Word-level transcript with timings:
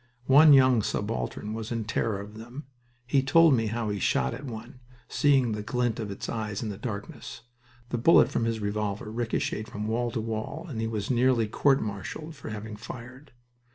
One 0.25 0.51
young 0.51 0.81
subaltern 0.81 1.53
was 1.53 1.71
in 1.71 1.83
terror 1.85 2.19
of 2.19 2.35
them. 2.39 2.65
He 3.05 3.21
told 3.21 3.53
me 3.53 3.67
how 3.67 3.91
he 3.91 3.99
shot 3.99 4.33
at 4.33 4.43
one, 4.45 4.79
seeing 5.07 5.51
the 5.51 5.61
glint 5.61 5.99
of 5.99 6.09
its 6.09 6.27
eyes 6.27 6.63
in 6.63 6.69
the 6.69 6.77
darkness. 6.79 7.41
The 7.89 7.99
bullet 7.99 8.29
from 8.31 8.45
his 8.45 8.59
revolver 8.59 9.11
ricocheted 9.11 9.67
from 9.67 9.85
wall 9.85 10.09
to 10.09 10.19
wall, 10.19 10.65
and 10.67 10.81
he 10.81 10.87
was 10.87 11.11
nearly 11.11 11.47
court 11.47 11.83
martialed 11.83 12.33
for 12.35 12.49
having 12.49 12.77
fired. 12.77 13.31